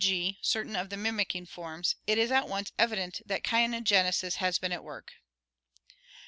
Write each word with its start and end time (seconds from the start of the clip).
g., 0.03 0.39
certain 0.41 0.75
of 0.75 0.89
the 0.89 0.97
mimicking 0.97 1.45
forms, 1.45 1.95
it 2.07 2.17
is 2.17 2.31
at 2.31 2.47
once 2.49 2.71
evident 2.79 3.21
that 3.23 3.43
caenogenesis 3.43 4.37
has 4.37 4.57
been 4.57 4.71
at 4.71 4.83
work. 4.83 5.13